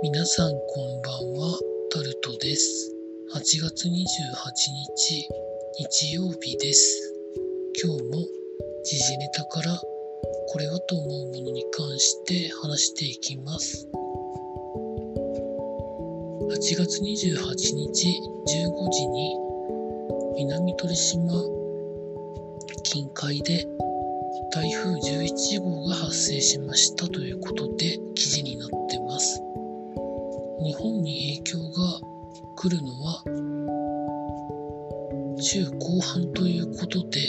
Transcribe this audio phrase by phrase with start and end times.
[0.00, 1.58] 皆さんこんばんは、
[1.90, 2.94] タルトです。
[3.34, 5.28] 8月28日、
[5.76, 7.14] 日曜日です。
[7.82, 8.18] 今日も
[8.84, 9.76] 時事ネタから
[10.50, 13.88] これはと思うものに関して話していきます。
[16.48, 19.36] 8月28日15時に
[20.36, 21.32] 南鳥島
[22.84, 23.66] 近海で
[24.52, 29.47] 台風11号が発生しましたということで記事になってます。
[30.60, 32.00] 日本に影響が
[32.56, 33.22] 来るのは
[35.40, 37.20] 週後半ということで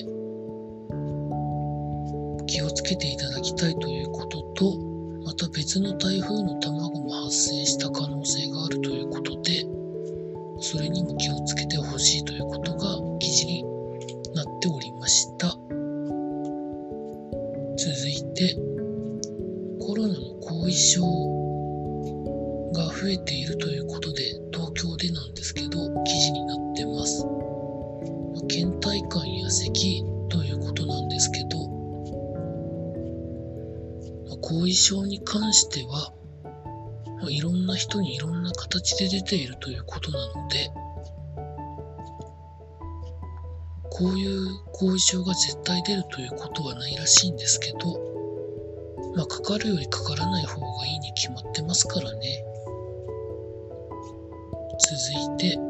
[2.48, 4.76] 気をつけていただきたいということと
[5.24, 9.29] また別の台風の卵も発生した可能性があるということ
[34.70, 36.14] 後遺症に関しては
[37.28, 40.70] いろんな人にいろんな形で出ているということなので
[43.90, 48.00] こういう後遺症が絶対出るということはないらしいんですけど
[49.16, 52.46] まあかかるよりかからない方がいいに決まってますからね。
[54.80, 55.69] 続いて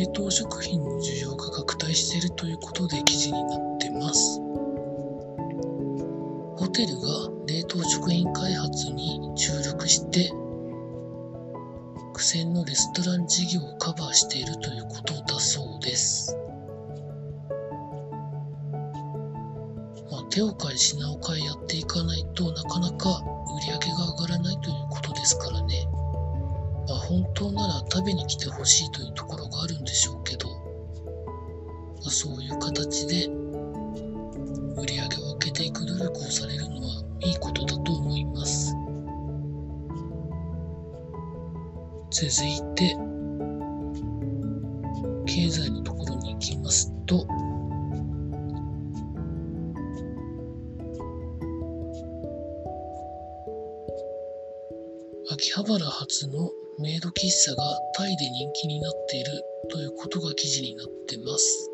[0.00, 4.40] 冷凍食品の需要が拡大しているということで記事になってます。
[6.56, 10.32] ホテルが冷凍食品開発に注力して
[12.14, 16.34] 苦戦のレストラン事業をカバーしているということだそうです。
[20.10, 23.22] まあ、手を変え品を変えやっていかないとなかなか
[23.54, 25.69] 売り上げが上がらないということですからね、
[27.10, 30.54] 本当なら食べに来てほしいというところがあるんでしょうけど、ま
[32.06, 33.26] あ、そういう形で
[34.80, 38.76] 売り上げを上げていく努力をされるのはいいことだと思います。
[42.12, 42.96] 続いて
[45.26, 47.26] 経済のところに行きますと
[55.32, 57.62] 秋葉原発のメイド喫茶が
[57.94, 61.70] タイで人気になっているということが記事になってます。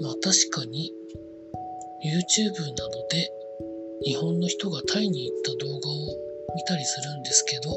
[0.00, 0.92] まあ確かに
[2.04, 3.30] YouTube などで
[4.04, 5.94] 日本の人がタイに行った動画を
[6.56, 7.70] 見たりするんですけど、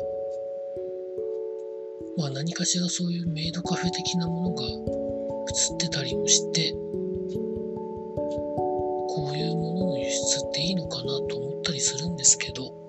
[2.18, 4.68] まあ何かしらそういうメイドカフェ的なものが映
[5.76, 6.72] ってたりもして、
[9.08, 12.84] こういうものの輸出っていいのかなと思ったりするんですけど、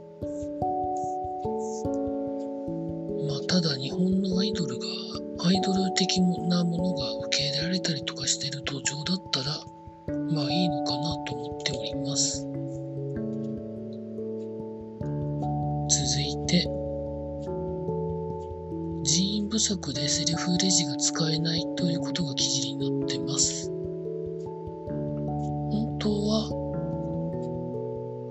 [3.56, 4.84] ただ日本のアイドルが、
[5.46, 9.46] アイドル的なものが受け入れられたりとかしてる土壌だったら、
[10.30, 12.42] まあいいのかなと思っております。
[15.88, 16.68] 続いて、
[19.04, 23.70] 人員不足でセルフレジが使えないということが記事になってます。
[25.70, 26.50] 本当は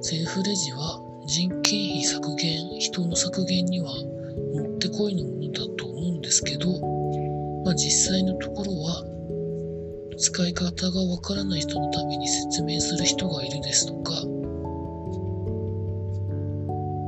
[0.03, 4.14] セルフレジは人件費削減人の削減には
[4.89, 6.69] てこいのものだと思うんですけど、
[7.63, 9.03] まあ、実際のところは
[10.17, 14.13] 使い方がわからない人のために説明する人がいるですとか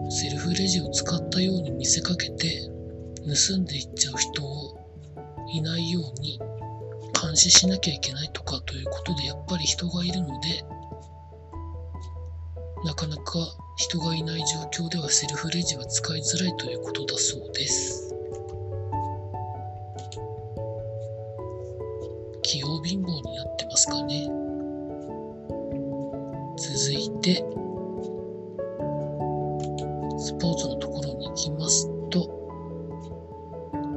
[0.09, 2.49] セルフレジを使ったように見せかけて
[3.25, 4.75] 盗んでいっちゃう人を
[5.53, 6.39] いないように
[7.21, 10.63] 監視しなきゃいけないとかということでやっぱり人がいるので
[12.85, 13.39] なかなか
[13.77, 18.11] 人がいない状況ではセルフレジは使いづらいということだそうです。
[22.41, 24.27] 器用貧乏になってますかね。
[26.57, 27.35] 続いて
[30.17, 32.27] スポーツのところに行きますと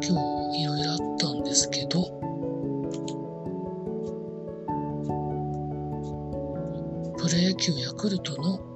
[0.03, 2.03] 今日いろいろあったんですけど
[7.17, 8.70] プロ野球ヤクルトの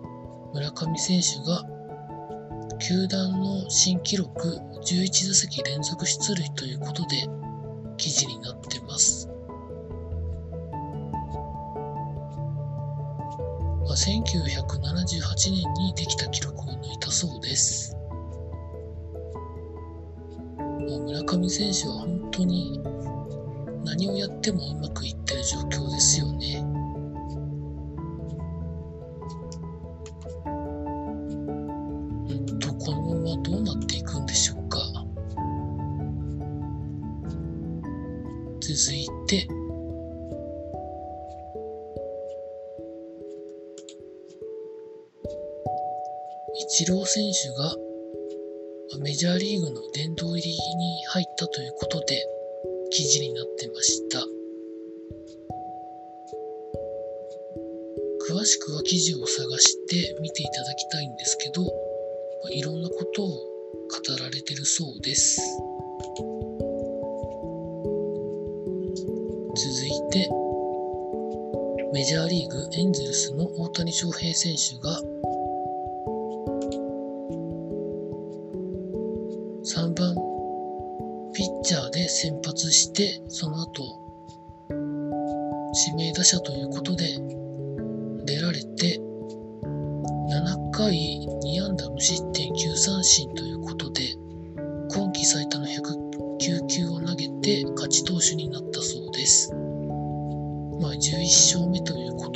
[0.55, 1.65] 村上選手が
[2.79, 7.27] 球団の新記録11打席連続出塁ということで
[7.97, 9.29] 記事になってます。
[13.85, 17.97] まあ、1978年にできた記録を抜いたそうです。
[20.57, 22.81] まあ村上選手は本当に
[23.85, 26.84] 何をやってもうまくいってる状況ですよね。
[46.77, 47.73] チロー選手が
[48.99, 52.21] メジャーリーグの殿堂入りに入ったということで
[52.91, 54.19] 記事になってました。
[58.29, 61.65] 詳しくは記事を探して見ていただきたいんですけど、
[62.51, 63.37] いろんなことを語
[64.19, 65.41] られてるそうです。
[69.55, 70.29] 続いて、
[71.93, 75.01] メジャーリーグエンゼルスの大谷翔平選手が
[82.55, 83.83] 発して、その後、
[85.89, 87.05] 指名打者ということで
[88.25, 89.01] 出られて、
[90.31, 90.93] 7回
[91.43, 94.03] 2安打無失点9三振ということで、
[94.89, 99.53] 今季最多の109球を投げて勝ち投手になったそうです。
[100.81, 102.34] まあ、11勝目ということ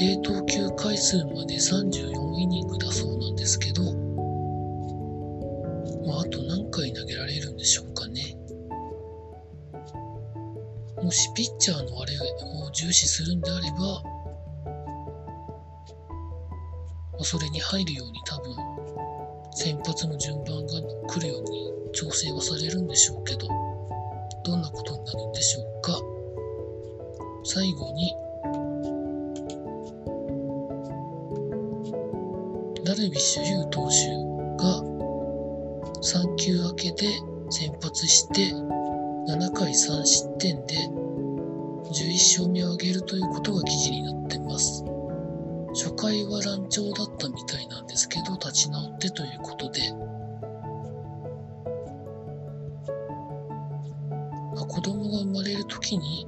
[0.00, 3.82] 定投球回数まで34イニングだそうなんですけど、
[6.06, 8.34] まあ、あと何回投げられるんでしょうかね。
[11.02, 14.02] もしピッチャーのあれを重視するんであれば、
[17.22, 18.56] それに入るように多分、
[19.52, 23.46] 先発の順番が来るように調整はされるんでしょうけど、
[24.44, 25.92] どんなことになるんでしょうか。
[27.44, 27.99] 最後に、
[36.02, 37.08] 3球明けで
[37.50, 40.74] 先発して7回3失点で
[41.92, 44.82] 11勝目を挙げるということが記事になってます。
[45.74, 49.80] 初回は乱調だったみたいなんですけど立ち直ってということで、
[54.56, 56.26] まあ、子供が生まれる時に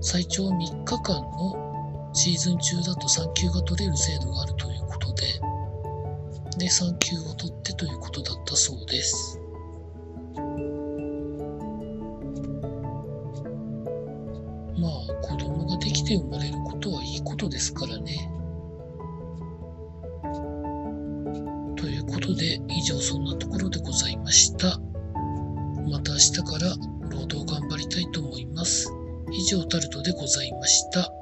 [0.00, 5.26] 最長3日間のシーズン中だと3球が取れる制度があるということで、
[6.58, 7.57] で、3球を取っ
[8.88, 9.40] です。
[14.78, 14.92] まあ、
[15.22, 18.30] 子供ができて生まれることはいいことですからね。
[21.76, 24.78] ということで、以上そんなところでございました。
[25.90, 26.76] また明日から
[27.10, 28.92] 労働頑張りたいと思います。
[29.32, 31.17] 以上タルトでございました。